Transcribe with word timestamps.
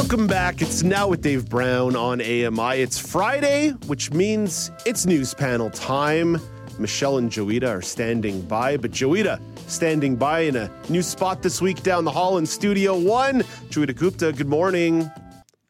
Welcome 0.00 0.26
back. 0.26 0.62
It's 0.62 0.82
now 0.82 1.08
with 1.08 1.20
Dave 1.20 1.50
Brown 1.50 1.94
on 1.94 2.22
AMI. 2.22 2.80
It's 2.80 2.98
Friday, 2.98 3.72
which 3.86 4.10
means 4.10 4.70
it's 4.86 5.04
news 5.04 5.34
panel 5.34 5.68
time. 5.68 6.40
Michelle 6.78 7.18
and 7.18 7.30
Joita 7.30 7.68
are 7.68 7.82
standing 7.82 8.40
by, 8.40 8.78
but 8.78 8.92
Joita 8.92 9.38
standing 9.68 10.16
by 10.16 10.40
in 10.40 10.56
a 10.56 10.72
new 10.88 11.02
spot 11.02 11.42
this 11.42 11.60
week 11.60 11.82
down 11.82 12.06
the 12.06 12.10
hall 12.10 12.38
in 12.38 12.46
Studio 12.46 12.98
One. 12.98 13.42
Joita 13.68 13.94
Gupta, 13.94 14.32
good 14.32 14.48
morning. 14.48 15.08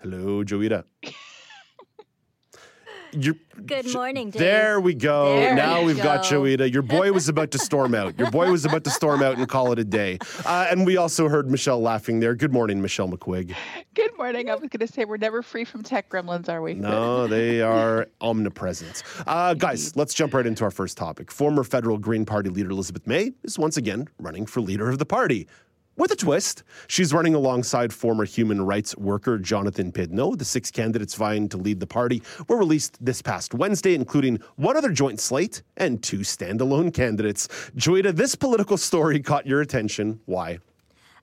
Hello, 0.01 0.45
Joita. 0.45 0.85
You're, 3.13 3.35
Good 3.67 3.93
morning, 3.93 4.31
Dave. 4.31 4.41
There 4.41 4.81
we 4.81 4.95
go. 4.95 5.37
There 5.37 5.55
now 5.55 5.81
we 5.81 5.87
we've 5.87 6.03
got 6.03 6.29
go. 6.29 6.43
Joita. 6.43 6.73
Your 6.73 6.83
boy 6.83 7.13
was 7.13 7.29
about 7.29 7.51
to 7.53 7.59
storm 7.59 7.95
out. 7.95 8.19
Your 8.19 8.31
boy 8.31 8.51
was 8.51 8.65
about 8.65 8.85
to 8.85 8.91
storm 8.91 9.23
out 9.23 9.37
and 9.37 9.49
call 9.49 9.73
it 9.73 9.79
a 9.79 9.85
day. 9.85 10.19
Uh, 10.45 10.67
and 10.71 10.87
we 10.87 10.97
also 10.97 11.29
heard 11.29 11.51
Michelle 11.51 11.81
laughing 11.81 12.21
there. 12.21 12.35
Good 12.35 12.53
morning, 12.53 12.81
Michelle 12.81 13.09
McQuigg. 13.09 13.55
Good 13.95 14.17
morning. 14.17 14.49
I 14.49 14.55
was 14.55 14.69
going 14.69 14.87
to 14.87 14.87
say 14.87 15.05
we're 15.05 15.17
never 15.17 15.43
free 15.43 15.65
from 15.65 15.83
tech 15.83 16.09
gremlins, 16.09 16.49
are 16.49 16.63
we? 16.63 16.75
No, 16.75 17.27
they 17.27 17.61
are 17.61 18.07
omnipresent. 18.21 19.03
Uh, 19.27 19.55
guys, 19.55 19.97
let's 19.97 20.15
jump 20.15 20.35
right 20.35 20.47
into 20.47 20.65
our 20.65 20.71
first 20.71 20.97
topic. 20.97 21.31
Former 21.31 21.65
federal 21.65 21.99
Green 21.99 22.25
Party 22.25 22.51
leader 22.51 22.71
Elizabeth 22.71 23.07
May 23.07 23.33
is 23.43 23.59
once 23.59 23.77
again 23.77 24.09
running 24.19 24.47
for 24.47 24.61
leader 24.61 24.89
of 24.89 24.99
the 24.99 25.07
party. 25.07 25.47
With 25.97 26.13
a 26.13 26.17
twist, 26.17 26.63
she's 26.87 27.13
running 27.13 27.35
alongside 27.35 27.93
former 27.93 28.25
human 28.25 28.63
rights 28.65 28.97
worker 28.97 29.39
Jonathan 29.39 29.93
Pedneault. 29.93 30.39
The 30.39 30.45
six 30.45 30.71
candidates 30.71 31.15
vying 31.15 31.49
to 31.51 31.59
lead 31.59 31.81
the 31.81 31.87
party 31.87 32.23
were 32.49 32.57
released 32.57 32.97
this 33.05 33.21
past 33.21 33.53
Wednesday, 33.53 33.95
including 33.95 34.41
one 34.57 34.77
other 34.77 34.93
joint 34.93 35.21
slate 35.21 35.63
and 35.77 36.03
two 36.03 36.21
standalone 36.21 36.95
candidates. 36.95 37.49
Joita, 37.77 38.17
this 38.17 38.35
political 38.35 38.79
story 38.79 39.21
caught 39.21 39.47
your 39.47 39.61
attention. 39.61 40.21
Why? 40.25 40.61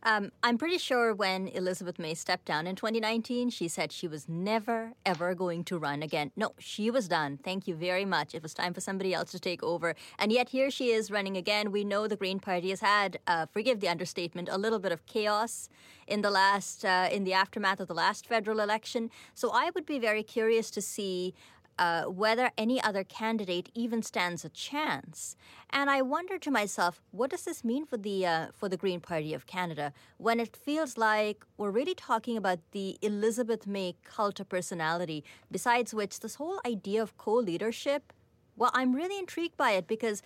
Um, 0.04 0.32
I'm 0.44 0.58
pretty 0.58 0.78
sure 0.78 1.14
when 1.14 1.48
Elizabeth 1.48 2.00
May 2.00 2.14
stepped 2.14 2.46
down 2.46 2.68
in 2.68 2.76
2019, 2.76 3.50
she 3.50 3.68
said 3.68 3.92
she 3.92 4.08
was 4.08 4.30
never, 4.30 4.94
ever 5.06 5.34
going 5.36 5.64
to 5.66 5.78
run 5.78 6.04
again. 6.04 6.32
No, 6.36 6.54
she 6.60 6.90
was 6.92 7.08
done. 7.08 7.40
Thank 7.44 7.68
you 7.68 7.76
very 7.76 8.06
much. 8.06 8.36
It 8.36 8.44
was 8.44 8.54
time 8.54 8.74
for 8.74 8.82
somebody 8.82 9.14
else 9.14 9.32
to 9.32 9.40
take 9.40 9.64
over. 9.64 9.96
And 10.20 10.32
yet 10.32 10.50
here 10.50 10.70
she 10.70 10.92
is 10.92 11.12
running 11.12 11.36
again. 11.36 11.72
We 11.72 11.84
know 11.84 12.08
the 12.08 12.16
Green 12.16 12.40
Party 12.40 12.70
has 12.70 12.82
had, 12.82 13.20
uh, 13.28 13.48
forgive 13.48 13.80
the 13.80 13.90
understatement, 13.90 14.50
a 14.52 14.58
little 14.58 14.80
bit 14.80 14.92
of 14.92 15.06
chaos 15.06 15.70
in 16.08 16.22
the 16.22 16.32
last, 16.32 16.86
uh, 16.86 17.10
in 17.12 17.24
the 17.24 17.34
aftermath 17.34 17.80
of 17.80 17.88
the 17.88 17.94
last 17.94 18.28
federal 18.28 18.60
election. 18.60 19.10
So 19.34 19.52
I 19.52 19.72
would 19.74 19.86
be 19.86 20.00
very 20.00 20.24
curious 20.24 20.72
to 20.72 20.82
see 20.82 21.34
uh, 21.80 22.04
whether 22.04 22.52
any 22.58 22.82
other 22.82 23.04
candidate 23.04 23.70
even 23.74 24.02
stands 24.02 24.44
a 24.44 24.50
chance. 24.50 25.36
And 25.70 25.90
I 25.90 26.02
wonder 26.02 26.38
to 26.40 26.52
myself, 26.52 27.02
what 27.12 27.30
does 27.30 27.44
this 27.44 27.64
mean 27.64 27.86
for 27.86 27.98
the 27.98 28.26
uh, 28.26 28.48
for 28.54 28.70
the 28.70 28.78
Green 28.78 29.00
Party 29.00 29.34
of 29.34 29.46
Canada 29.46 29.94
when 30.18 30.40
it 30.40 30.56
feels 30.56 30.98
like 30.98 31.46
we're 31.58 31.72
really 31.72 31.96
talking 31.96 32.38
about 32.38 32.60
the 32.72 32.98
Elizabeth 33.02 33.68
May 33.68 33.96
cult 34.04 34.40
of 34.40 34.50
personality? 34.50 35.24
Besides 35.52 35.94
which, 35.94 36.20
this 36.20 36.36
whole 36.36 36.60
idea 36.66 37.02
of 37.02 37.18
co-leadership. 37.18 38.14
Well, 38.56 38.72
I'm 38.74 38.96
really 38.96 39.20
intrigued 39.20 39.56
by 39.56 39.72
it 39.74 39.88
because 39.88 40.24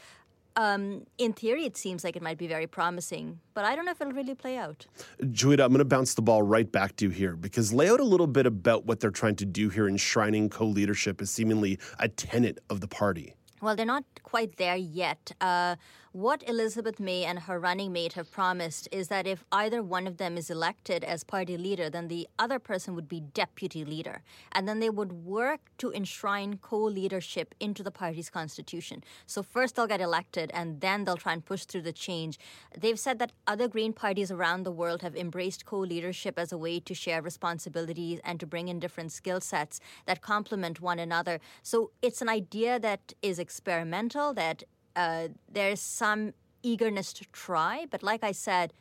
um, 0.56 1.06
in 1.18 1.34
theory, 1.34 1.66
it 1.66 1.78
seems 1.78 2.04
like 2.04 2.16
it 2.16 2.22
might 2.22 2.38
be 2.38 2.48
very 2.48 2.68
promising, 2.68 3.40
but 3.54 3.66
I 3.66 3.76
don't 3.76 3.86
know 3.86 3.92
if 3.92 4.02
it'll 4.02 4.14
really 4.14 4.36
play 4.36 4.58
out. 4.58 4.86
Joita, 5.22 5.62
I'm 5.62 5.70
going 5.70 5.80
to 5.80 5.86
bounce 5.86 6.14
the 6.14 6.22
ball 6.22 6.44
right 6.44 6.70
back 6.70 6.96
to 6.98 7.06
you 7.06 7.12
here 7.12 7.36
because 7.36 7.72
lay 7.72 7.90
out 7.90 8.00
a 8.00 8.06
little 8.06 8.28
bit 8.28 8.46
about 8.46 8.86
what 8.86 9.00
they're 9.00 9.12
trying 9.12 9.36
to 9.38 9.46
do 9.46 9.70
here, 9.70 9.88
enshrining 9.88 10.50
co 10.50 10.66
leadership 10.66 11.22
as 11.22 11.30
seemingly 11.30 11.80
a 12.00 12.08
tenet 12.08 12.60
of 12.70 12.82
the 12.82 12.88
party. 12.88 13.36
Well, 13.62 13.76
they're 13.76 13.86
not 13.86 14.04
quite 14.24 14.58
there 14.58 14.76
yet. 14.76 15.32
Uh, 15.40 15.76
what 16.14 16.44
Elizabeth 16.48 17.00
May 17.00 17.24
and 17.24 17.40
her 17.40 17.58
running 17.58 17.94
mate 17.94 18.14
have 18.14 18.30
promised 18.30 18.90
is 18.92 19.08
that 19.08 19.26
if 19.26 19.46
either 19.50 19.82
one 19.82 20.08
of 20.08 20.18
them 20.18 20.38
is 20.38 20.50
elected 20.50 21.06
as 21.06 21.24
party 21.24 21.58
leader, 21.58 21.90
then 21.90 22.10
the 22.10 22.28
other 22.38 22.60
person 22.60 22.96
would 22.96 23.08
be 23.08 23.22
deputy 23.22 23.86
leader. 23.86 24.22
And 24.52 24.68
then 24.68 24.82
they 24.82 24.90
would 24.90 25.14
work 25.14 25.62
to 25.78 25.92
enshrine 25.94 26.58
co 26.62 26.78
leadership 26.78 27.56
into 27.62 27.82
the 27.82 27.92
party's 27.92 28.30
constitution. 28.30 29.06
So 29.26 29.42
first 29.42 29.76
they'll 29.76 29.88
get 29.88 30.02
elected 30.02 30.52
and 30.54 30.82
then 30.82 31.06
they'll 31.06 31.16
try 31.16 31.32
and 31.32 31.46
push 31.46 31.64
through 31.64 31.84
the 31.84 31.94
change. 31.94 32.38
They've 32.78 33.00
said 33.00 33.18
that 33.20 33.32
other 33.48 33.70
Green 33.70 33.94
parties 33.94 34.32
around 34.32 34.64
the 34.64 34.72
world 34.72 35.02
have 35.04 35.16
embraced 35.16 35.66
co 35.66 35.80
leadership 35.80 36.38
as 36.38 36.52
a 36.52 36.58
way 36.58 36.82
to 36.82 36.94
share 36.94 37.22
responsibilities 37.22 38.20
and 38.26 38.38
to 38.42 38.46
bring 38.46 38.68
in 38.68 38.80
different 38.80 39.14
skill 39.14 39.40
sets 39.40 39.80
that 40.08 40.22
complement 40.22 40.82
one 40.82 41.00
another. 41.00 41.40
So 41.64 41.92
it's 42.02 42.22
an 42.22 42.28
idea 42.28 42.80
that 42.80 43.14
is 43.22 43.40
experimental, 43.40 44.34
that 44.34 44.64
uh, 44.96 45.30
there's 45.52 45.82
some 45.82 46.34
eagerness 46.64 47.14
to 47.14 47.26
try, 47.32 47.86
but 47.90 48.04
like 48.04 48.24
I 48.24 48.32
said, 48.32 48.74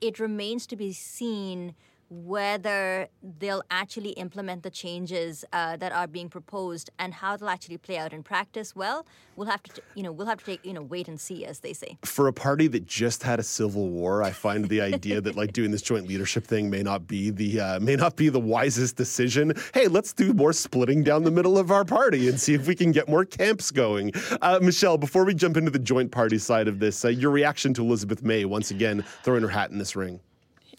it 0.00 0.18
remains 0.18 0.66
to 0.68 0.76
be 0.76 0.92
seen 0.92 1.74
whether 2.10 3.08
they'll 3.38 3.62
actually 3.70 4.10
implement 4.10 4.62
the 4.62 4.70
changes 4.70 5.44
uh, 5.52 5.76
that 5.76 5.92
are 5.92 6.06
being 6.06 6.28
proposed 6.28 6.90
and 6.98 7.12
how 7.14 7.36
they'll 7.36 7.48
actually 7.48 7.76
play 7.76 7.98
out 7.98 8.12
in 8.12 8.22
practice. 8.22 8.74
Well, 8.74 9.06
we'll 9.36 9.48
have 9.48 9.62
to, 9.64 9.82
you 9.94 10.02
know, 10.02 10.12
we'll 10.12 10.26
have 10.26 10.38
to 10.38 10.44
take, 10.44 10.64
you 10.64 10.72
know, 10.72 10.82
wait 10.82 11.08
and 11.08 11.20
see, 11.20 11.44
as 11.44 11.60
they 11.60 11.72
say. 11.72 11.98
For 12.04 12.28
a 12.28 12.32
party 12.32 12.66
that 12.68 12.86
just 12.86 13.22
had 13.22 13.38
a 13.38 13.42
civil 13.42 13.90
war, 13.90 14.22
I 14.22 14.30
find 14.30 14.68
the 14.68 14.80
idea 14.80 15.20
that 15.20 15.36
like 15.36 15.52
doing 15.52 15.70
this 15.70 15.82
joint 15.82 16.08
leadership 16.08 16.46
thing 16.46 16.70
may 16.70 16.82
not 16.82 17.06
be 17.06 17.30
the 17.30 17.60
uh, 17.60 17.80
may 17.80 17.96
not 17.96 18.16
be 18.16 18.28
the 18.28 18.40
wisest 18.40 18.96
decision. 18.96 19.52
Hey, 19.74 19.88
let's 19.88 20.12
do 20.12 20.32
more 20.32 20.52
splitting 20.52 21.02
down 21.02 21.24
the 21.24 21.30
middle 21.30 21.58
of 21.58 21.70
our 21.70 21.84
party 21.84 22.28
and 22.28 22.40
see 22.40 22.54
if 22.54 22.66
we 22.66 22.74
can 22.74 22.92
get 22.92 23.08
more 23.08 23.24
camps 23.24 23.70
going. 23.70 24.12
Uh, 24.40 24.58
Michelle, 24.62 24.96
before 24.98 25.24
we 25.24 25.34
jump 25.34 25.56
into 25.56 25.70
the 25.70 25.78
joint 25.78 26.10
party 26.10 26.38
side 26.38 26.68
of 26.68 26.78
this, 26.78 27.04
uh, 27.04 27.08
your 27.08 27.30
reaction 27.30 27.74
to 27.74 27.82
Elizabeth 27.82 28.22
May 28.22 28.44
once 28.44 28.70
again 28.70 29.04
throwing 29.22 29.42
her 29.42 29.48
hat 29.48 29.70
in 29.70 29.78
this 29.78 29.94
ring. 29.94 30.20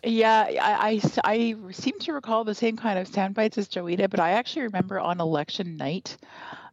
Yeah, 0.04 0.46
I, 0.48 1.02
I, 1.24 1.24
I 1.26 1.72
seem 1.72 2.00
to 2.00 2.14
recall 2.14 2.44
the 2.44 2.56
same 2.56 2.78
kind 2.78 2.98
of 2.98 3.08
sound 3.08 3.36
bites 3.36 3.58
as 3.58 3.68
Joita, 3.68 4.10
but 4.10 4.20
I 4.20 4.32
actually 4.32 4.64
remember 4.64 5.00
on 5.00 5.20
election 5.20 5.76
night 5.76 6.18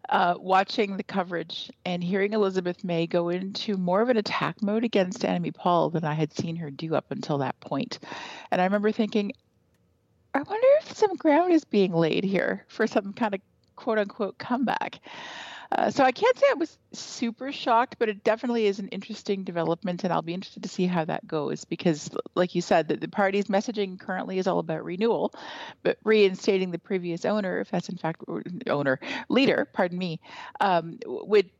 uh, 0.08 0.34
watching 0.38 0.96
the 0.96 1.02
coverage 1.02 1.70
and 1.84 2.02
hearing 2.04 2.32
Elizabeth 2.32 2.84
May 2.84 3.06
go 3.08 3.28
into 3.30 3.76
more 3.76 4.00
of 4.00 4.08
an 4.08 4.16
attack 4.16 4.62
mode 4.62 4.84
against 4.84 5.22
Annamie 5.22 5.54
Paul 5.54 5.90
than 5.90 6.04
I 6.04 6.14
had 6.14 6.32
seen 6.32 6.56
her 6.56 6.70
do 6.70 6.94
up 6.94 7.10
until 7.10 7.38
that 7.38 7.58
point. 7.60 7.98
And 8.52 8.60
I 8.60 8.64
remember 8.64 8.92
thinking, 8.92 9.32
I 10.34 10.42
wonder 10.42 10.68
if 10.82 10.96
some 10.96 11.16
ground 11.16 11.52
is 11.52 11.64
being 11.64 11.92
laid 11.92 12.22
here 12.22 12.64
for 12.68 12.86
some 12.86 13.12
kind 13.12 13.34
of 13.34 13.40
quote 13.74 13.98
unquote 13.98 14.38
comeback. 14.38 15.00
Uh, 15.72 15.90
so 15.90 16.04
I 16.04 16.12
can't 16.12 16.38
say 16.38 16.46
I 16.50 16.54
was 16.54 16.78
super 16.92 17.52
shocked, 17.52 17.96
but 17.98 18.08
it 18.08 18.24
definitely 18.24 18.66
is 18.66 18.78
an 18.78 18.88
interesting 18.88 19.44
development, 19.44 20.04
and 20.04 20.12
I'll 20.12 20.22
be 20.22 20.34
interested 20.34 20.62
to 20.62 20.68
see 20.68 20.86
how 20.86 21.04
that 21.04 21.26
goes 21.26 21.64
because, 21.64 22.10
like 22.34 22.54
you 22.54 22.62
said, 22.62 22.88
the, 22.88 22.96
the 22.96 23.08
party's 23.08 23.46
messaging 23.46 23.98
currently 23.98 24.38
is 24.38 24.46
all 24.46 24.58
about 24.58 24.84
renewal, 24.84 25.32
but 25.82 25.98
reinstating 26.04 26.70
the 26.70 26.78
previous 26.78 27.24
owner, 27.24 27.60
if 27.60 27.70
that's 27.70 27.88
in 27.88 27.96
fact 27.96 28.22
owner 28.66 29.00
leader, 29.28 29.68
pardon 29.72 29.98
me, 29.98 30.20
um, 30.60 30.98
would 31.06 31.50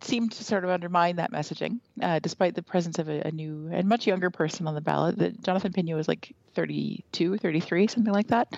seem 0.00 0.28
to 0.28 0.44
sort 0.44 0.64
of 0.64 0.70
undermine 0.70 1.16
that 1.16 1.32
messaging, 1.32 1.78
uh, 2.02 2.18
despite 2.18 2.54
the 2.54 2.62
presence 2.62 2.98
of 2.98 3.08
a, 3.08 3.26
a, 3.26 3.30
new 3.30 3.70
and 3.72 3.88
much 3.88 4.06
younger 4.06 4.30
person 4.30 4.66
on 4.66 4.74
the 4.74 4.80
ballot. 4.80 5.18
That 5.18 5.42
Jonathan 5.42 5.72
Pedneault 5.72 6.00
is 6.00 6.08
like 6.08 6.34
32, 6.54 7.38
33, 7.38 7.86
something 7.86 8.12
like 8.12 8.28
that. 8.28 8.48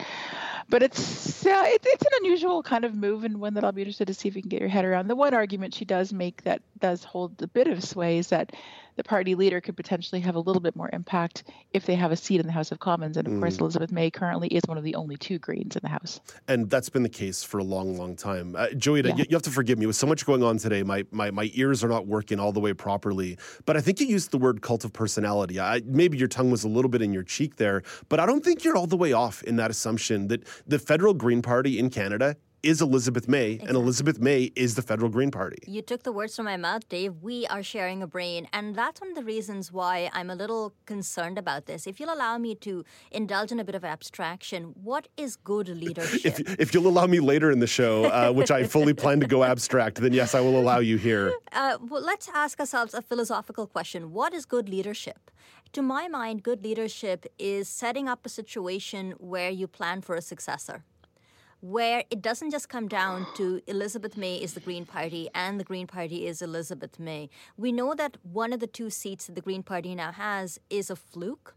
But 0.68 0.82
it's 0.82 1.46
uh, 1.46 1.64
it, 1.66 1.80
it's 1.84 2.02
an 2.02 2.12
unusual 2.20 2.62
kind 2.62 2.84
of 2.84 2.94
move 2.94 3.24
and 3.24 3.40
one 3.40 3.54
that 3.54 3.64
I'll 3.64 3.72
be 3.72 3.82
interested 3.82 4.08
to 4.08 4.14
see 4.14 4.28
if 4.28 4.36
you 4.36 4.42
can 4.42 4.48
get 4.48 4.60
your 4.60 4.68
head 4.68 4.84
around. 4.84 5.08
The 5.08 5.16
one 5.16 5.34
argument 5.34 5.74
she 5.74 5.84
does 5.84 6.12
make 6.12 6.42
that 6.42 6.62
does 6.80 7.04
hold 7.04 7.40
a 7.42 7.46
bit 7.46 7.68
of 7.68 7.84
sway 7.84 8.18
is 8.18 8.28
that 8.28 8.52
the 8.96 9.04
party 9.04 9.34
leader 9.34 9.60
could 9.60 9.76
potentially 9.76 10.20
have 10.20 10.34
a 10.34 10.40
little 10.40 10.60
bit 10.60 10.74
more 10.74 10.90
impact 10.92 11.44
if 11.72 11.86
they 11.86 11.94
have 11.94 12.12
a 12.12 12.16
seat 12.16 12.40
in 12.40 12.46
the 12.46 12.52
House 12.52 12.72
of 12.72 12.78
Commons. 12.78 13.16
And 13.16 13.26
of 13.26 13.34
mm. 13.34 13.40
course, 13.40 13.58
Elizabeth 13.58 13.92
May 13.92 14.10
currently 14.10 14.48
is 14.48 14.62
one 14.66 14.78
of 14.78 14.84
the 14.84 14.94
only 14.94 15.16
two 15.16 15.38
Greens 15.38 15.76
in 15.76 15.80
the 15.82 15.88
House. 15.88 16.20
And 16.48 16.68
that's 16.68 16.88
been 16.88 17.02
the 17.02 17.08
case 17.08 17.42
for 17.42 17.58
a 17.58 17.64
long, 17.64 17.96
long 17.96 18.16
time. 18.16 18.56
Uh, 18.56 18.68
Joita, 18.68 19.08
yeah. 19.08 19.16
you, 19.16 19.24
you, 19.30 19.36
have 19.36 19.42
to 19.42 19.50
forgive 19.50 19.78
me. 19.78 19.86
With 19.86 19.96
so 19.96 20.06
much 20.06 20.24
going 20.26 20.42
on 20.42 20.58
today, 20.58 20.82
my, 20.82 21.04
my, 21.10 21.30
my 21.30 21.50
ears 21.54 21.84
are 21.84 21.88
not 21.88 22.06
working 22.06 22.40
all 22.40 22.52
the 22.52 22.60
way 22.60 22.72
properly. 22.72 23.38
But 23.66 23.76
I 23.76 23.80
think 23.80 24.00
you 24.00 24.06
used 24.06 24.30
the 24.30 24.38
word 24.38 24.62
cult 24.62 24.84
of 24.84 24.92
personality. 24.92 25.60
I, 25.60 25.82
maybe 25.84 26.18
your 26.18 26.28
tongue 26.28 26.50
was 26.50 26.64
a 26.64 26.68
little 26.68 26.90
bit 26.90 27.02
in 27.02 27.12
your 27.12 27.22
cheek 27.22 27.56
there, 27.56 27.82
but 28.08 28.20
I 28.20 28.26
don't 28.26 28.44
think 28.44 28.64
you're 28.64 28.76
all 28.76 28.86
the 28.86 28.96
way 28.96 29.12
off 29.12 29.42
in 29.42 29.56
that 29.56 29.70
assumption 29.70 30.28
that 30.28 30.46
the 30.66 30.78
federal 30.78 31.14
Green 31.14 31.42
Party 31.42 31.78
in 31.78 31.90
Canada 31.90 32.36
is 32.66 32.82
Elizabeth 32.82 33.28
May, 33.28 33.60
and 33.60 33.76
Elizabeth 33.76 34.18
May 34.18 34.50
is 34.56 34.74
the 34.74 34.82
federal 34.82 35.08
Green 35.08 35.30
Party. 35.30 35.58
You 35.68 35.82
took 35.82 36.02
the 36.02 36.10
words 36.10 36.34
from 36.34 36.46
my 36.46 36.56
mouth, 36.56 36.88
Dave. 36.88 37.22
We 37.22 37.46
are 37.46 37.62
sharing 37.62 38.02
a 38.02 38.08
brain, 38.08 38.48
and 38.52 38.74
that's 38.74 39.00
one 39.00 39.10
of 39.10 39.16
the 39.16 39.22
reasons 39.22 39.70
why 39.70 40.10
I'm 40.12 40.30
a 40.30 40.34
little 40.34 40.74
concerned 40.84 41.38
about 41.38 41.66
this. 41.66 41.86
If 41.86 42.00
you'll 42.00 42.12
allow 42.12 42.38
me 42.38 42.56
to 42.56 42.84
indulge 43.12 43.52
in 43.52 43.60
a 43.60 43.64
bit 43.64 43.76
of 43.76 43.84
abstraction, 43.84 44.74
what 44.82 45.06
is 45.16 45.36
good 45.36 45.68
leadership? 45.84 46.24
If, 46.26 46.58
if 46.58 46.74
you'll 46.74 46.88
allow 46.88 47.06
me 47.06 47.20
later 47.20 47.52
in 47.52 47.60
the 47.60 47.68
show, 47.68 48.06
uh, 48.06 48.32
which 48.32 48.50
I 48.50 48.64
fully 48.64 48.94
plan 48.94 49.20
to 49.20 49.28
go 49.28 49.44
abstract, 49.44 50.00
then 50.00 50.12
yes, 50.12 50.34
I 50.34 50.40
will 50.40 50.58
allow 50.58 50.80
you 50.80 50.96
here. 50.96 51.32
Uh, 51.52 51.78
well, 51.80 52.02
let's 52.02 52.28
ask 52.34 52.60
ourselves 52.60 52.92
a 52.92 53.00
philosophical 53.00 53.66
question 53.66 54.12
What 54.12 54.34
is 54.34 54.44
good 54.44 54.68
leadership? 54.68 55.30
To 55.72 55.80
my 55.80 56.06
mind, 56.06 56.42
good 56.42 56.62
leadership 56.62 57.24
is 57.38 57.66
setting 57.66 58.08
up 58.08 58.26
a 58.26 58.28
situation 58.28 59.14
where 59.18 59.48
you 59.48 59.66
plan 59.66 60.02
for 60.02 60.16
a 60.16 60.20
successor 60.20 60.84
where 61.60 62.04
it 62.10 62.22
doesn't 62.22 62.50
just 62.50 62.68
come 62.68 62.88
down 62.88 63.26
to 63.36 63.60
Elizabeth 63.66 64.16
May 64.16 64.36
is 64.36 64.54
the 64.54 64.60
Green 64.60 64.84
Party 64.84 65.28
and 65.34 65.58
the 65.58 65.64
Green 65.64 65.86
Party 65.86 66.26
is 66.26 66.42
Elizabeth 66.42 66.98
May. 66.98 67.28
We 67.56 67.72
know 67.72 67.94
that 67.94 68.18
one 68.22 68.52
of 68.52 68.60
the 68.60 68.66
two 68.66 68.90
seats 68.90 69.26
that 69.26 69.34
the 69.34 69.40
Green 69.40 69.62
Party 69.62 69.94
now 69.94 70.12
has 70.12 70.58
is 70.70 70.90
a 70.90 70.96
fluke 70.96 71.56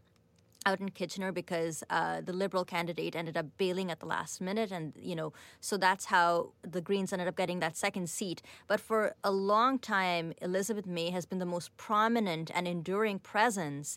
out 0.66 0.80
in 0.80 0.90
Kitchener 0.90 1.32
because 1.32 1.82
uh, 1.88 2.20
the 2.20 2.32
Liberal 2.32 2.64
candidate 2.64 3.16
ended 3.16 3.36
up 3.36 3.46
bailing 3.56 3.90
at 3.90 4.00
the 4.00 4.06
last 4.06 4.40
minute, 4.40 4.70
and 4.70 4.92
you 4.98 5.14
know, 5.14 5.32
so 5.60 5.76
that's 5.76 6.06
how 6.06 6.52
the 6.62 6.80
Greens 6.80 7.12
ended 7.12 7.28
up 7.28 7.36
getting 7.36 7.60
that 7.60 7.76
second 7.76 8.10
seat. 8.10 8.42
But 8.66 8.80
for 8.80 9.14
a 9.24 9.30
long 9.30 9.78
time, 9.78 10.34
Elizabeth 10.42 10.86
May 10.86 11.10
has 11.10 11.24
been 11.24 11.38
the 11.38 11.46
most 11.46 11.76
prominent 11.76 12.50
and 12.54 12.68
enduring 12.68 13.20
presence 13.20 13.96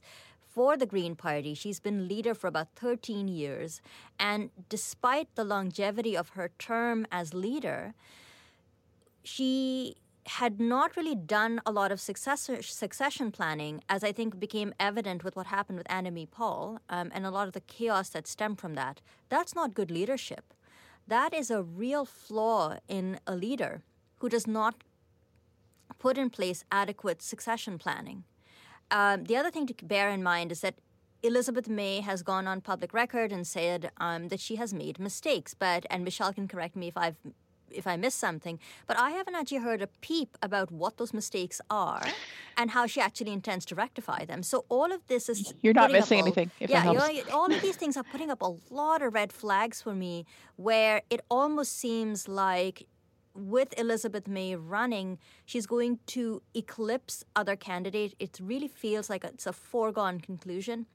for 0.53 0.77
the 0.77 0.85
Green 0.85 1.15
Party. 1.15 1.53
She's 1.53 1.79
been 1.79 2.07
leader 2.07 2.33
for 2.33 2.47
about 2.47 2.69
13 2.75 3.27
years, 3.27 3.81
and 4.19 4.49
despite 4.69 5.33
the 5.35 5.43
longevity 5.43 6.15
of 6.15 6.29
her 6.29 6.51
term 6.59 7.07
as 7.11 7.33
leader, 7.33 7.93
she 9.23 9.95
had 10.25 10.59
not 10.59 10.95
really 10.95 11.15
done 11.15 11.61
a 11.65 11.71
lot 11.71 11.91
of 11.91 11.99
succession 11.99 13.31
planning, 13.31 13.83
as 13.89 14.03
I 14.03 14.11
think 14.11 14.39
became 14.39 14.73
evident 14.79 15.23
with 15.23 15.35
what 15.35 15.47
happened 15.47 15.77
with 15.77 15.87
Annamie 15.87 16.29
Paul 16.29 16.79
um, 16.89 17.11
and 17.13 17.25
a 17.25 17.31
lot 17.31 17.47
of 17.47 17.53
the 17.53 17.61
chaos 17.61 18.09
that 18.09 18.27
stemmed 18.27 18.59
from 18.59 18.75
that. 18.75 19.01
That's 19.29 19.55
not 19.55 19.73
good 19.73 19.91
leadership. 19.91 20.53
That 21.07 21.33
is 21.33 21.51
a 21.51 21.61
real 21.61 22.05
flaw 22.05 22.77
in 22.87 23.19
a 23.27 23.35
leader 23.35 23.81
who 24.19 24.29
does 24.29 24.47
not 24.47 24.83
put 25.99 26.17
in 26.17 26.29
place 26.29 26.63
adequate 26.71 27.21
succession 27.21 27.77
planning. 27.77 28.23
Um, 28.91 29.25
the 29.25 29.37
other 29.37 29.51
thing 29.51 29.65
to 29.67 29.85
bear 29.85 30.09
in 30.09 30.23
mind 30.23 30.51
is 30.51 30.61
that 30.61 30.75
Elizabeth 31.23 31.69
May 31.69 32.01
has 32.01 32.21
gone 32.21 32.47
on 32.47 32.59
public 32.61 32.93
record 32.93 33.31
and 33.31 33.47
said 33.47 33.91
um, 33.97 34.27
that 34.27 34.39
she 34.39 34.57
has 34.57 34.73
made 34.73 34.99
mistakes, 34.99 35.53
but 35.53 35.85
and 35.89 36.03
Michelle 36.03 36.33
can 36.33 36.47
correct 36.47 36.75
me 36.75 36.89
if 36.89 36.97
I've 36.97 37.15
if 37.73 37.87
I 37.87 37.97
missed 37.97 38.19
something, 38.19 38.59
but 38.87 38.97
I 38.99 39.11
haven't 39.11 39.35
actually 39.35 39.57
heard 39.57 39.81
a 39.81 39.87
peep 40.01 40.37
about 40.41 40.71
what 40.71 40.97
those 40.97 41.13
mistakes 41.13 41.59
are 41.69 42.03
and 42.57 42.69
how 42.71 42.85
she 42.85 43.01
actually 43.01 43.31
intends 43.31 43.65
to 43.65 43.75
rectify 43.75 44.25
them. 44.25 44.43
So 44.43 44.65
all 44.69 44.91
of 44.91 45.05
this 45.07 45.27
is 45.27 45.53
you're 45.61 45.73
not 45.73 45.91
missing 45.91 46.19
anything. 46.19 46.51
yeah, 46.59 46.91
you 46.91 46.97
know, 46.97 47.09
all 47.31 47.51
of 47.51 47.61
these 47.61 47.75
things 47.75 47.97
are 47.97 48.03
putting 48.03 48.29
up 48.29 48.41
a 48.41 48.53
lot 48.69 49.01
of 49.01 49.13
red 49.13 49.33
flags 49.33 49.81
for 49.81 49.95
me, 49.95 50.25
where 50.55 51.01
it 51.09 51.21
almost 51.29 51.79
seems 51.79 52.27
like 52.27 52.87
with 53.35 53.73
Elizabeth 53.77 54.27
May 54.27 54.55
running, 54.55 55.17
she's 55.45 55.65
going 55.65 55.99
to 56.07 56.41
eclipse 56.53 57.23
other 57.35 57.55
candidates. 57.55 58.15
It 58.19 58.39
really 58.41 58.67
feels 58.67 59.09
like 59.09 59.23
it's 59.23 59.47
a 59.47 59.53
foregone 59.53 60.19
conclusion. 60.19 60.85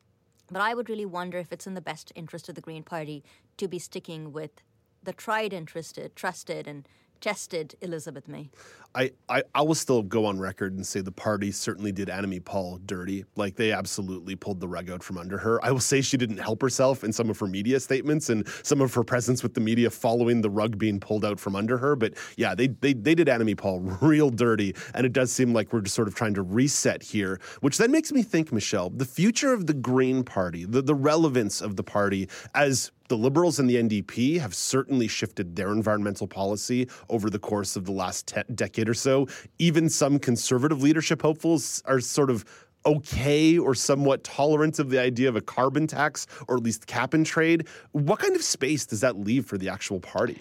But 0.51 0.63
I 0.63 0.75
would 0.75 0.89
really 0.89 1.05
wonder 1.05 1.39
if 1.39 1.53
it's 1.53 1.67
in 1.67 1.75
the 1.75 1.81
best 1.81 2.13
interest 2.15 2.49
of 2.49 2.55
the 2.55 2.61
Green 2.61 2.83
Party 2.83 3.23
to 3.59 3.69
be 3.69 3.79
sticking 3.79 4.33
with 4.33 4.63
the 5.03 5.13
tried 5.13 5.53
and 5.53 5.69
trusted, 5.69 6.17
trusted 6.17 6.67
and 6.67 6.89
tested 7.21 7.75
Elizabeth 7.81 8.29
May. 8.29 8.51
I, 8.95 9.13
I, 9.29 9.43
I 9.55 9.63
will 9.63 9.75
still 9.75 10.03
go 10.03 10.25
on 10.25 10.39
record 10.39 10.73
and 10.75 10.87
say 10.87 11.01
the 11.01 11.13
party 11.13 11.53
certainly 11.53 11.93
did 11.93 12.09
Annamie 12.09 12.45
Paul 12.45 12.81
dirty. 12.87 13.25
Like 13.37 13.57
they 13.57 13.71
absolutely 13.71 14.35
pulled 14.35 14.61
the 14.61 14.69
rug 14.69 14.91
out 14.91 15.03
from 15.03 15.19
under 15.19 15.37
her. 15.39 15.63
I 15.65 15.71
will 15.71 15.81
say 15.81 16.01
she 16.01 16.17
didn't 16.17 16.39
help 16.39 16.63
herself 16.63 17.05
in 17.05 17.13
some 17.13 17.29
of 17.29 17.39
her 17.39 17.47
media 17.47 17.81
statements 17.81 18.31
and 18.31 18.49
some 18.63 18.81
of 18.81 18.95
her 18.95 19.05
presence 19.05 19.43
with 19.43 19.55
the 19.55 19.61
media 19.61 19.91
following 19.91 20.41
the 20.41 20.51
rug 20.51 20.79
being 20.79 21.01
pulled 21.01 21.25
out 21.25 21.39
from 21.39 21.55
under 21.55 21.77
her. 21.79 21.97
But 21.97 22.15
yeah, 22.37 22.55
they 22.55 22.69
they, 22.69 22.95
they 22.95 23.15
did 23.15 23.29
Annamie 23.29 23.57
Paul 23.57 23.81
real 24.01 24.31
dirty. 24.31 24.75
And 24.95 25.05
it 25.05 25.13
does 25.13 25.31
seem 25.31 25.53
like 25.53 25.73
we're 25.73 25.83
just 25.83 25.95
sort 25.95 26.09
of 26.09 26.15
trying 26.15 26.35
to 26.35 26.43
reset 26.43 27.03
here, 27.03 27.41
which 27.61 27.79
then 27.79 27.93
makes 27.93 28.11
me 28.11 28.23
think, 28.23 28.53
Michelle, 28.53 28.91
the 28.91 29.05
future 29.05 29.53
of 29.53 29.67
the 29.67 29.75
Green 29.75 30.25
Party, 30.25 30.65
the, 30.65 30.81
the 30.81 30.95
relevance 30.95 31.61
of 31.61 31.77
the 31.77 31.85
party 31.85 32.29
as 32.55 32.91
the 33.09 33.17
Liberals 33.17 33.59
and 33.59 33.69
the 33.69 33.77
NDP 33.77 34.39
have 34.39 34.55
certainly 34.55 35.09
shifted 35.09 35.57
their 35.57 35.73
environmental 35.73 36.27
policy 36.27 36.89
over 37.09 37.31
the 37.31 37.39
course 37.39 37.75
of 37.75 37.85
the 37.85 37.93
last 37.93 38.29
te- 38.29 38.43
decade 38.55 38.89
or 38.89 38.95
so. 38.95 39.27
Even 39.59 39.89
some 39.89 40.19
conservative 40.19 40.83
leadership 40.83 41.23
hopefuls 41.23 41.83
are 41.87 42.01
sort 42.01 42.31
of 42.31 42.45
okay 42.87 43.59
or 43.59 43.75
somewhat 43.75 44.25
tolerant 44.25 44.79
of 44.79 44.91
the 44.91 45.01
idea 45.01 45.29
of 45.29 45.37
a 45.37 45.41
carbon 45.41 45.87
tax 45.87 46.27
or 46.47 46.57
at 46.57 46.63
least 46.63 46.87
cap 46.87 47.15
and 47.15 47.27
trade. 47.27 47.67
What 47.93 48.19
kind 48.19 48.37
of 48.37 48.43
space 48.43 48.87
does 48.87 49.01
that 49.01 49.19
leave 49.19 49.47
for 49.47 49.59
the 49.59 49.69
actual 49.69 50.01
party? 50.01 50.39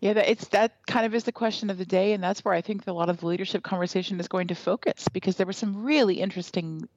Yeah, 0.00 0.18
it's 0.18 0.48
that 0.48 0.84
kind 0.88 1.06
of 1.06 1.14
is 1.14 1.24
the 1.24 1.32
question 1.32 1.70
of 1.70 1.78
the 1.78 1.84
day, 1.84 2.12
and 2.12 2.20
that's 2.20 2.44
where 2.44 2.54
I 2.54 2.60
think 2.60 2.88
a 2.88 2.92
lot 2.92 3.08
of 3.08 3.18
the 3.18 3.26
leadership 3.26 3.62
conversation 3.62 4.18
is 4.18 4.26
going 4.26 4.48
to 4.48 4.54
focus 4.56 5.06
because 5.08 5.36
there 5.36 5.46
were 5.46 5.52
some 5.52 5.84
really 5.84 6.20
interesting 6.20 6.88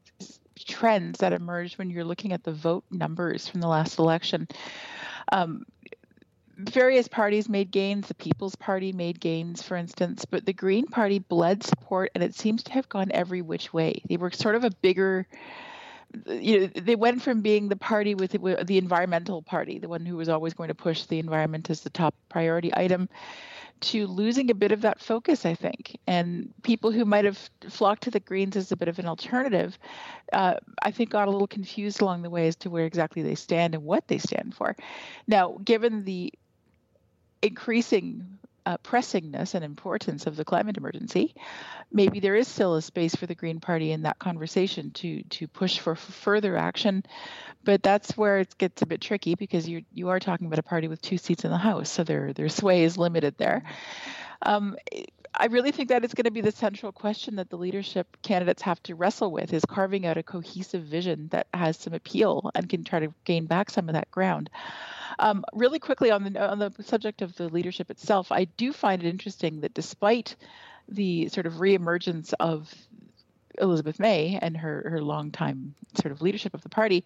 trends 0.64 1.20
that 1.20 1.34
emerged 1.34 1.78
when 1.78 1.90
you're 1.90 2.06
looking 2.06 2.32
at 2.32 2.44
the 2.44 2.54
vote 2.54 2.86
numbers 2.92 3.48
from 3.48 3.62
the 3.62 3.68
last 3.68 4.00
election. 4.00 4.48
Um, 5.32 5.66
various 6.58 7.08
parties 7.08 7.50
made 7.50 7.72
gains. 7.72 8.08
The 8.08 8.16
People's 8.16 8.56
Party 8.56 8.94
made 8.94 9.20
gains, 9.20 9.62
for 9.62 9.76
instance, 9.76 10.26
but 10.26 10.46
the 10.46 10.54
Green 10.54 10.86
Party 10.88 11.20
bled 11.20 11.64
support, 11.64 12.12
and 12.16 12.24
it 12.24 12.36
seems 12.36 12.64
to 12.64 12.72
have 12.72 12.88
gone 12.90 13.12
every 13.12 13.42
which 13.42 13.74
way. 13.74 14.02
They 14.08 14.18
were 14.18 14.32
sort 14.32 14.56
of 14.56 14.64
a 14.64 14.72
bigger. 14.82 15.28
You 16.28 16.60
know, 16.60 16.68
they 16.68 16.96
went 16.96 17.22
from 17.22 17.42
being 17.42 17.70
the 17.70 17.76
party 17.76 18.16
with 18.16 18.32
the, 18.32 18.64
the 18.66 18.78
environmental 18.78 19.42
party, 19.42 19.80
the 19.80 19.90
one 19.90 20.06
who 20.06 20.16
was 20.16 20.30
always 20.30 20.54
going 20.54 20.70
to 20.70 20.76
push 20.76 21.04
the 21.04 21.20
environment 21.20 21.70
as 21.70 21.82
the 21.82 21.90
top 21.90 22.16
priority 22.30 22.72
item, 22.74 23.10
to 23.82 24.08
losing 24.08 24.50
a 24.50 24.54
bit 24.54 24.72
of 24.72 24.82
that 24.82 25.02
focus, 25.02 25.46
I 25.46 25.54
think. 25.54 25.98
And 26.08 26.54
people 26.64 26.92
who 26.92 27.06
might 27.06 27.26
have 27.26 27.50
flocked 27.70 28.04
to 28.04 28.12
the 28.12 28.20
Greens 28.20 28.56
as 28.56 28.72
a 28.72 28.78
bit 28.78 28.88
of 28.88 29.00
an 29.00 29.06
alternative, 29.06 29.78
uh, 30.32 30.56
I 30.82 30.92
think 30.92 31.10
got 31.10 31.28
a 31.28 31.32
little 31.32 31.48
confused 31.48 32.02
along 32.02 32.22
the 32.22 32.30
way 32.30 32.48
as 32.48 32.56
to 32.58 32.70
where 32.70 32.86
exactly 32.86 33.22
they 33.22 33.36
stand 33.36 33.76
and 33.76 33.84
what 33.84 34.08
they 34.08 34.18
stand 34.18 34.56
for. 34.56 34.76
Now, 35.28 35.58
given 35.64 36.06
the 36.06 36.34
increasing 37.42 38.38
uh, 38.66 38.78
pressingness 38.78 39.54
and 39.54 39.64
importance 39.64 40.28
of 40.28 40.36
the 40.36 40.46
climate 40.46 40.78
emergency, 40.78 41.36
maybe 41.92 42.20
there 42.20 42.36
is 42.36 42.48
still 42.48 42.76
a 42.76 42.82
space 42.82 43.16
for 43.16 43.26
the 43.26 43.36
Green 43.36 43.60
Party 43.60 43.92
in 43.92 44.04
that 44.04 44.20
conversation 44.20 44.92
to 44.92 45.24
to 45.24 45.48
push 45.48 45.80
for 45.80 45.96
further 45.96 46.58
action. 46.58 47.04
But 47.64 47.82
that's 47.84 48.16
where 48.18 48.40
it 48.40 48.58
gets 48.58 48.82
a 48.82 48.86
bit 48.86 49.02
tricky 49.02 49.36
because 49.36 49.68
you 49.68 49.84
you 49.94 50.10
are 50.10 50.20
talking 50.20 50.48
about 50.48 50.60
a 50.60 50.64
party 50.64 50.88
with 50.88 51.02
two 51.02 51.18
seats 51.18 51.46
in 51.46 51.52
the 51.52 51.58
House, 51.58 51.90
so 51.90 52.04
their 52.04 52.34
their 52.34 52.50
sway 52.50 52.84
is 52.84 52.98
limited 52.98 53.38
there. 53.38 53.64
Um, 54.42 54.76
I 55.38 55.48
really 55.48 55.72
think 55.72 55.90
that 55.90 56.06
is 56.06 56.14
going 56.14 56.26
to 56.26 56.32
be 56.32 56.42
the 56.42 56.52
central 56.52 56.92
question 56.92 57.36
that 57.36 57.50
the 57.50 57.58
leadership 57.58 58.18
candidates 58.22 58.62
have 58.62 58.82
to 58.84 58.96
wrestle 58.96 59.32
with 59.32 59.54
is 59.54 59.66
carving 59.66 60.06
out 60.06 60.18
a 60.18 60.24
cohesive 60.24 60.84
vision 60.84 61.28
that 61.32 61.48
has 61.54 61.78
some 61.78 61.94
appeal 61.94 62.52
and 62.56 62.70
can 62.70 62.84
try 62.84 63.00
to 63.00 63.14
gain 63.26 63.46
back 63.46 63.70
some 63.70 63.90
of 63.90 63.94
that 63.94 64.10
ground. 64.12 64.50
Um, 65.20 65.44
really 65.54 65.80
quickly 65.80 66.12
on 66.12 66.24
the 66.24 66.50
on 66.50 66.60
the 66.60 66.72
subject 66.84 67.22
of 67.22 67.36
the 67.36 67.50
leadership 67.50 67.90
itself, 67.90 68.32
I 68.32 68.46
do 68.46 68.72
find 68.74 69.04
it 69.04 69.10
interesting 69.10 69.62
that 69.62 69.74
despite 69.74 70.36
the 70.88 71.30
sort 71.30 71.46
of 71.46 71.54
reemergence 71.54 72.34
of 72.40 72.74
Elizabeth 73.60 74.00
May 74.00 74.40
and 74.42 74.56
her 74.58 74.88
her 74.90 75.02
long 75.02 75.32
time 75.32 75.76
sort 76.02 76.12
of 76.12 76.22
leadership 76.22 76.54
of 76.54 76.62
the 76.62 76.70
party, 76.70 77.06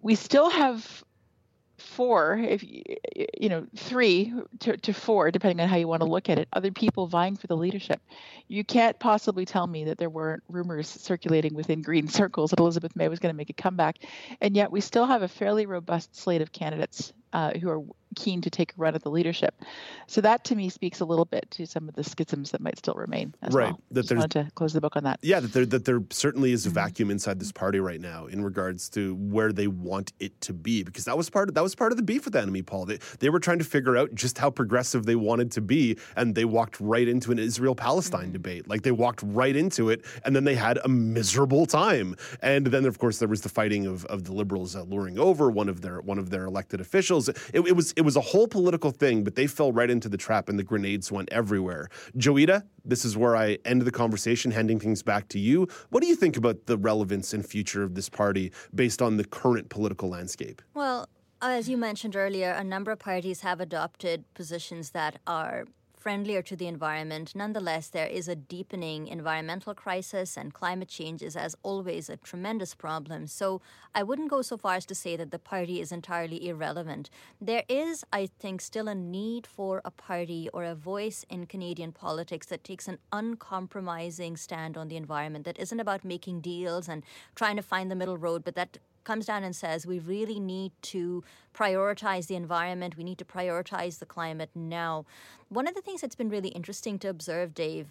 we 0.00 0.14
still 0.14 0.50
have 0.50 1.04
four, 1.78 2.38
if 2.38 2.62
you 2.64 3.48
know, 3.48 3.66
three 3.76 4.32
to, 4.60 4.76
to 4.76 4.92
four, 4.92 5.30
depending 5.30 5.60
on 5.60 5.68
how 5.68 5.76
you 5.76 5.88
want 5.88 6.02
to 6.02 6.08
look 6.08 6.28
at 6.28 6.38
it, 6.38 6.48
other 6.52 6.70
people 6.70 7.06
vying 7.06 7.36
for 7.36 7.46
the 7.46 7.56
leadership. 7.56 8.00
You 8.48 8.64
can't 8.64 8.98
possibly 8.98 9.44
tell 9.44 9.66
me 9.66 9.84
that 9.84 9.98
there 9.98 10.10
weren't 10.10 10.42
rumors 10.48 10.88
circulating 10.88 11.54
within 11.54 11.82
green 11.82 12.08
circles 12.08 12.50
that 12.50 12.58
Elizabeth 12.58 12.96
May 12.96 13.08
was 13.08 13.18
going 13.18 13.32
to 13.32 13.36
make 13.36 13.50
a 13.50 13.54
comeback. 13.54 13.98
And 14.40 14.56
yet 14.56 14.72
we 14.72 14.80
still 14.80 15.06
have 15.06 15.22
a 15.22 15.28
fairly 15.28 15.66
robust 15.66 16.16
slate 16.16 16.42
of 16.42 16.52
candidates 16.52 17.12
uh, 17.32 17.52
who 17.52 17.68
are 17.68 17.82
keen 18.16 18.40
to 18.40 18.50
take 18.50 18.72
a 18.72 18.74
run 18.76 18.94
at 18.94 19.02
the 19.02 19.10
leadership. 19.10 19.54
So 20.08 20.20
that 20.22 20.44
to 20.44 20.56
me 20.56 20.68
speaks 20.68 21.00
a 21.00 21.04
little 21.04 21.24
bit 21.24 21.48
to 21.52 21.66
some 21.66 21.88
of 21.88 21.94
the 21.94 22.02
schisms 22.02 22.50
that 22.50 22.60
might 22.60 22.78
still 22.78 22.94
remain. 22.94 23.34
right. 23.42 23.52
Well. 23.52 23.80
That 23.92 24.00
Just 24.00 24.08
there's 24.08 24.18
wanted 24.18 24.46
to 24.46 24.50
close 24.54 24.72
the 24.72 24.80
book 24.80 24.96
on 24.96 25.04
that. 25.04 25.20
Yeah, 25.22 25.40
that 25.40 25.52
there 25.52 25.66
that 25.66 25.84
there 25.84 26.02
certainly 26.10 26.52
is 26.52 26.66
a 26.66 26.68
mm-hmm. 26.68 26.74
vacuum 26.74 27.10
inside 27.10 27.38
this 27.38 27.52
party 27.52 27.78
right 27.78 28.00
now 28.00 28.26
in 28.26 28.42
regards 28.42 28.88
to 28.90 29.14
where 29.14 29.52
they 29.52 29.68
want 29.68 30.12
it 30.18 30.40
to 30.42 30.52
be 30.52 30.82
because 30.82 31.04
that 31.04 31.16
was 31.16 31.30
part 31.30 31.48
of 31.48 31.54
that 31.54 31.62
was 31.62 31.74
part 31.74 31.92
of 31.92 31.96
the 31.96 32.02
beef 32.02 32.24
with 32.24 32.34
Annamie 32.34 32.64
Paul. 32.64 32.86
They 32.86 32.98
they 33.20 33.30
were 33.30 33.40
trying 33.40 33.58
to 33.58 33.64
figure 33.64 33.96
out 33.96 34.14
just 34.14 34.38
how 34.38 34.50
progressive 34.50 35.06
they 35.06 35.16
wanted 35.16 35.52
to 35.52 35.60
be, 35.60 35.96
and 36.16 36.34
they 36.34 36.44
walked 36.44 36.80
right 36.80 37.06
into 37.06 37.30
an 37.30 37.38
Israel 37.38 37.74
Palestine 37.74 38.24
mm-hmm. 38.24 38.32
debate. 38.32 38.68
Like 38.68 38.82
they 38.82 38.92
walked 38.92 39.22
right 39.22 39.54
into 39.54 39.90
it, 39.90 40.04
and 40.24 40.34
then 40.34 40.44
they 40.44 40.54
had 40.54 40.78
a 40.84 40.88
miserable 40.88 41.66
time. 41.66 42.16
And 42.42 42.66
then 42.66 42.86
of 42.86 42.98
course 42.98 43.18
there 43.18 43.28
was 43.28 43.42
the 43.42 43.48
fighting 43.48 43.86
of, 43.86 44.04
of 44.06 44.24
the 44.24 44.32
liberals 44.32 44.74
uh, 44.74 44.82
luring 44.82 45.18
over 45.18 45.50
one 45.50 45.68
of 45.68 45.82
their 45.82 46.00
one 46.00 46.18
of 46.18 46.30
their 46.30 46.46
elected 46.46 46.80
officials. 46.80 47.28
It, 47.28 47.36
it 47.52 47.76
was 47.76 47.92
it 47.92 48.02
was 48.06 48.16
a 48.16 48.20
whole 48.20 48.46
political 48.46 48.92
thing, 48.92 49.24
but 49.24 49.34
they 49.34 49.48
fell 49.48 49.72
right 49.72 49.90
into 49.90 50.08
the 50.08 50.16
trap 50.16 50.48
and 50.48 50.58
the 50.58 50.62
grenades 50.62 51.10
went 51.10 51.28
everywhere. 51.32 51.88
Joita, 52.16 52.62
this 52.84 53.04
is 53.04 53.16
where 53.16 53.36
I 53.36 53.58
end 53.64 53.82
the 53.82 53.90
conversation, 53.90 54.52
handing 54.52 54.78
things 54.78 55.02
back 55.02 55.28
to 55.30 55.40
you. 55.40 55.66
What 55.90 56.02
do 56.02 56.06
you 56.06 56.14
think 56.14 56.36
about 56.36 56.66
the 56.66 56.78
relevance 56.78 57.34
and 57.34 57.44
future 57.44 57.82
of 57.82 57.96
this 57.96 58.08
party 58.08 58.52
based 58.72 59.02
on 59.02 59.16
the 59.16 59.24
current 59.24 59.70
political 59.70 60.08
landscape? 60.08 60.62
Well, 60.72 61.08
as 61.42 61.68
you 61.68 61.76
mentioned 61.76 62.16
earlier, 62.16 62.52
a 62.52 62.64
number 62.64 62.92
of 62.92 63.00
parties 63.00 63.40
have 63.40 63.60
adopted 63.60 64.24
positions 64.34 64.90
that 64.90 65.18
are 65.26 65.66
friendlier 66.06 66.40
to 66.40 66.54
the 66.54 66.68
environment. 66.68 67.34
Nonetheless, 67.34 67.88
there 67.88 68.06
is 68.06 68.28
a 68.28 68.36
deepening 68.36 69.08
environmental 69.08 69.74
crisis, 69.74 70.36
and 70.36 70.54
climate 70.54 70.86
change 70.88 71.20
is, 71.20 71.34
as 71.34 71.56
always, 71.64 72.08
a 72.08 72.16
tremendous 72.16 72.76
problem. 72.76 73.26
So 73.26 73.60
I 73.92 74.04
wouldn't 74.04 74.30
go 74.30 74.40
so 74.40 74.56
far 74.56 74.74
as 74.76 74.86
to 74.86 74.94
say 74.94 75.16
that 75.16 75.32
the 75.32 75.40
party 75.40 75.80
is 75.80 75.90
entirely 75.90 76.48
irrelevant. 76.48 77.10
There 77.40 77.64
is, 77.68 78.04
I 78.12 78.26
think, 78.38 78.60
still 78.60 78.86
a 78.86 78.94
need 78.94 79.48
for 79.48 79.82
a 79.84 79.90
party 79.90 80.48
or 80.54 80.62
a 80.62 80.76
voice 80.76 81.26
in 81.28 81.46
Canadian 81.46 81.90
politics 81.90 82.46
that 82.46 82.62
takes 82.62 82.86
an 82.86 82.98
uncompromising 83.10 84.36
stand 84.36 84.76
on 84.76 84.86
the 84.86 84.96
environment, 84.96 85.44
that 85.44 85.58
isn't 85.58 85.80
about 85.80 86.04
making 86.04 86.40
deals 86.40 86.88
and 86.88 87.02
trying 87.34 87.56
to 87.56 87.62
find 87.62 87.90
the 87.90 87.96
middle 87.96 88.16
road, 88.16 88.44
but 88.44 88.54
that 88.54 88.78
comes 89.06 89.24
down 89.26 89.42
and 89.44 89.56
says 89.56 89.86
we 89.86 89.98
really 89.98 90.38
need 90.38 90.72
to 90.82 91.24
prioritize 91.54 92.26
the 92.26 92.36
environment, 92.36 92.98
we 92.98 93.04
need 93.04 93.18
to 93.18 93.24
prioritize 93.24 93.98
the 93.98 94.06
climate 94.06 94.50
now. 94.54 95.06
One 95.48 95.66
of 95.66 95.74
the 95.74 95.80
things 95.80 96.00
that's 96.02 96.16
been 96.16 96.28
really 96.28 96.50
interesting 96.50 96.98
to 96.98 97.08
observe, 97.08 97.54
Dave, 97.54 97.86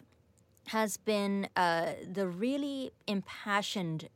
has 0.67 0.97
been 0.97 1.47
uh, 1.55 1.93
the 2.19 2.27
really 2.27 2.91
impassioned 3.07 4.09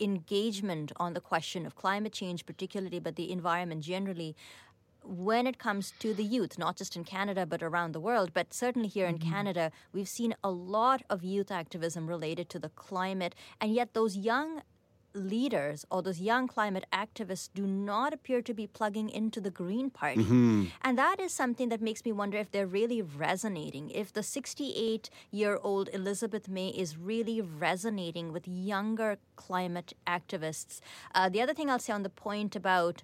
engagement 0.00 0.92
on 0.96 1.14
the 1.14 1.20
question 1.20 1.64
of 1.66 1.74
climate 1.74 2.12
change, 2.12 2.44
particularly, 2.46 3.00
but 3.00 3.16
the 3.16 3.30
environment 3.30 3.82
generally. 3.82 4.36
When 5.06 5.46
it 5.46 5.58
comes 5.58 5.92
to 5.98 6.14
the 6.14 6.24
youth, 6.24 6.58
not 6.58 6.76
just 6.76 6.96
in 6.96 7.04
Canada, 7.04 7.44
but 7.44 7.62
around 7.62 7.92
the 7.92 8.00
world, 8.00 8.30
but 8.32 8.54
certainly 8.54 8.88
here 8.88 9.06
in 9.06 9.18
mm-hmm. 9.18 9.30
Canada, 9.30 9.70
we've 9.92 10.08
seen 10.08 10.34
a 10.42 10.50
lot 10.50 11.02
of 11.10 11.22
youth 11.22 11.50
activism 11.50 12.06
related 12.08 12.48
to 12.50 12.58
the 12.58 12.70
climate. 12.70 13.34
And 13.60 13.74
yet, 13.74 13.92
those 13.92 14.16
young 14.16 14.62
leaders 15.14 15.84
or 15.90 16.02
those 16.02 16.20
young 16.20 16.46
climate 16.46 16.84
activists 16.92 17.48
do 17.54 17.66
not 17.66 18.12
appear 18.12 18.42
to 18.42 18.52
be 18.52 18.66
plugging 18.66 19.08
into 19.08 19.40
the 19.40 19.50
Green 19.50 19.90
Party. 19.90 20.22
Mm-hmm. 20.22 20.64
And 20.82 20.98
that 20.98 21.20
is 21.20 21.32
something 21.32 21.68
that 21.68 21.80
makes 21.80 22.04
me 22.04 22.12
wonder 22.12 22.38
if 22.38 22.50
they're 22.50 22.66
really 22.66 23.02
resonating. 23.02 23.90
If 23.90 24.12
the 24.12 24.22
68 24.22 25.10
year 25.30 25.58
old 25.62 25.88
Elizabeth 25.92 26.48
May 26.48 26.68
is 26.68 26.96
really 26.96 27.40
resonating 27.40 28.32
with 28.32 28.48
younger 28.48 29.18
climate 29.36 29.92
activists. 30.06 30.80
Uh, 31.14 31.28
the 31.28 31.40
other 31.40 31.54
thing 31.54 31.70
I'll 31.70 31.78
say 31.78 31.92
on 31.92 32.02
the 32.02 32.10
point 32.10 32.56
about 32.56 33.02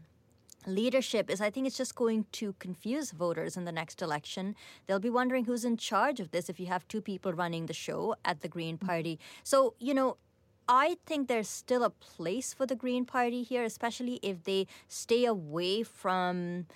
leadership 0.67 1.31
is 1.31 1.41
I 1.41 1.51
think 1.51 1.67
it's 1.67 1.77
just 1.77 1.95
going 1.95 2.27
to 2.33 2.55
confuse 2.59 3.13
voters 3.13 3.57
in 3.57 3.65
the 3.65 3.73
next 3.73 4.03
election. 4.03 4.55
They'll 4.87 5.01
be 5.01 5.11
wondering 5.11 5.45
who's 5.45 5.65
in 5.65 5.77
charge 5.77 6.21
of 6.21 6.31
this 6.31 6.49
if 6.49 6.61
you 6.61 6.67
have 6.67 6.87
two 6.87 7.01
people 7.01 7.33
running 7.33 7.67
the 7.67 7.73
show 7.73 8.15
at 8.25 8.41
the 8.41 8.49
Green 8.49 8.77
Party. 8.77 9.19
So, 9.43 9.75
you 9.79 9.95
know, 9.95 10.17
I 10.73 10.99
think 11.05 11.27
there's 11.27 11.49
still 11.49 11.83
a 11.83 11.91
place 11.91 12.55
for 12.55 12.65
the 12.65 12.77
Green 12.77 13.05
Party 13.05 13.43
here, 13.43 13.65
especially 13.65 14.21
if 14.23 14.45
they 14.45 14.69
stay 14.87 15.25
away 15.25 15.83
from. 15.83 16.67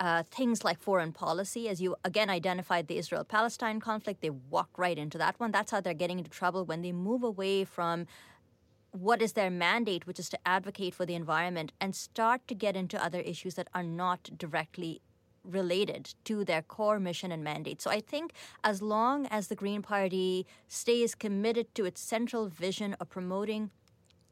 Uh, 0.00 0.24
things 0.32 0.64
like 0.64 0.80
foreign 0.80 1.12
policy, 1.12 1.68
as 1.68 1.80
you 1.80 1.94
again 2.04 2.28
identified 2.28 2.88
the 2.88 2.98
Israel 2.98 3.22
Palestine 3.22 3.78
conflict, 3.78 4.20
they 4.20 4.30
walk 4.30 4.68
right 4.76 4.98
into 4.98 5.16
that 5.16 5.38
one. 5.38 5.52
That's 5.52 5.70
how 5.70 5.80
they're 5.80 5.94
getting 5.94 6.18
into 6.18 6.30
trouble 6.30 6.64
when 6.64 6.82
they 6.82 6.90
move 6.90 7.22
away 7.22 7.62
from 7.62 8.06
what 8.90 9.22
is 9.22 9.34
their 9.34 9.50
mandate, 9.50 10.04
which 10.04 10.18
is 10.18 10.28
to 10.30 10.38
advocate 10.44 10.92
for 10.92 11.06
the 11.06 11.14
environment, 11.14 11.70
and 11.80 11.94
start 11.94 12.40
to 12.48 12.54
get 12.54 12.74
into 12.74 13.04
other 13.04 13.20
issues 13.20 13.54
that 13.54 13.68
are 13.74 13.84
not 13.84 14.30
directly 14.36 15.02
related 15.44 16.14
to 16.24 16.44
their 16.44 16.62
core 16.62 17.00
mission 17.00 17.32
and 17.32 17.42
mandate. 17.42 17.80
So 17.82 17.90
I 17.90 18.00
think 18.00 18.32
as 18.62 18.80
long 18.82 19.26
as 19.26 19.48
the 19.48 19.54
Green 19.54 19.82
Party 19.82 20.46
stays 20.68 21.14
committed 21.14 21.74
to 21.74 21.84
its 21.84 22.00
central 22.00 22.48
vision 22.48 22.94
of 23.00 23.08
promoting 23.10 23.70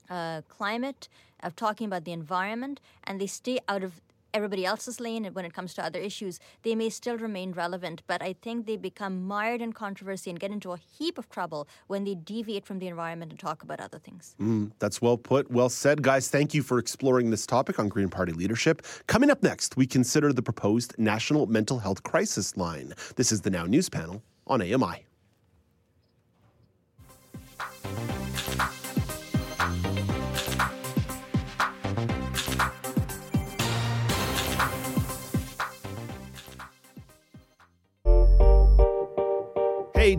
uh, 0.09 0.43
climate, 0.49 1.09
of 1.43 1.57
talking 1.57 1.87
about 1.87 2.05
the 2.05 2.13
environment, 2.13 2.81
and 3.05 3.21
they 3.21 3.27
stay 3.27 3.59
out 3.69 3.83
of 3.83 4.01
everybody 4.35 4.65
else's 4.65 5.01
lane 5.01 5.25
when 5.33 5.45
it 5.45 5.53
comes 5.53 5.75
to 5.75 5.85
other 5.85 5.99
issues, 5.99 6.41
they 6.63 6.75
may 6.75 6.91
still 6.91 7.17
remain 7.17 7.53
relevant. 7.53 8.03
But 8.07 8.23
I 8.23 8.35
think 8.35 8.67
they 8.67 8.77
become 8.77 9.27
mired 9.27 9.61
in 9.61 9.73
controversy 9.73 10.31
and 10.31 10.39
get 10.39 10.51
into 10.51 10.73
a 10.73 10.77
heap 10.77 11.19
of 11.19 11.29
trouble 11.29 11.69
when 11.87 12.05
they 12.05 12.15
deviate 12.15 12.67
from 12.67 12.79
the 12.79 12.89
environment 12.89 13.33
and 13.33 13.39
talk 13.39 13.63
about 13.63 13.81
other 13.81 13.99
things. 13.99 14.35
Mm, 14.41 14.73
that's 14.79 15.03
well 15.03 15.17
put, 15.17 15.51
well 15.51 15.69
said. 15.69 16.03
Guys, 16.03 16.29
thank 16.29 16.55
you 16.55 16.63
for 16.63 16.79
exploring 16.79 17.31
this 17.31 17.47
topic 17.47 17.79
on 17.79 17.89
Green 17.89 18.09
Party 18.09 18.33
leadership. 18.33 18.83
Coming 19.07 19.31
up 19.31 19.43
next, 19.43 19.77
we 19.77 19.87
consider 19.87 20.33
the 20.33 20.43
proposed 20.43 20.95
National 20.99 21.47
Mental 21.47 21.79
Health 21.79 22.03
Crisis 22.03 22.57
Line. 22.57 22.93
This 23.17 23.33
is 23.33 23.41
the 23.41 23.51
Now 23.51 23.65
News 23.65 23.89
panel 23.89 24.23
on 24.47 24.63
AMI. 24.63 25.10